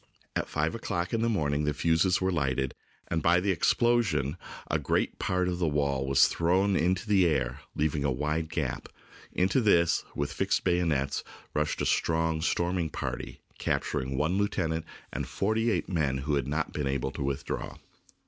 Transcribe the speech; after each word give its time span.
At 0.35 0.49
five 0.49 0.73
o'clock 0.73 1.13
in 1.13 1.21
the 1.21 1.29
morning 1.29 1.63
the 1.65 1.75
fuses 1.75 2.19
were 2.19 2.31
lighted, 2.31 2.73
and 3.09 3.21
by 3.21 3.39
the 3.39 3.51
explosion 3.51 4.35
a 4.67 4.79
great 4.79 5.19
part 5.19 5.47
of 5.47 5.59
the 5.59 5.67
wall 5.67 6.07
was 6.07 6.27
thrown 6.27 6.75
into 6.75 7.07
the 7.07 7.27
air, 7.27 7.59
leaving 7.75 8.03
a 8.03 8.09
wide 8.09 8.49
gap. 8.49 8.89
Into 9.31 9.61
this, 9.61 10.03
with 10.15 10.33
fixed 10.33 10.63
bayonets, 10.63 11.23
rushed 11.53 11.83
a 11.83 11.85
strong 11.85 12.41
storming 12.41 12.89
party, 12.89 13.41
capturing 13.59 14.17
one 14.17 14.39
lieutenant 14.39 14.85
and 15.13 15.27
forty 15.27 15.69
eight 15.69 15.87
men 15.87 16.17
who 16.17 16.33
had 16.33 16.47
not 16.47 16.73
been 16.73 16.87
able 16.87 17.11
to 17.11 17.21
withdraw. 17.21 17.77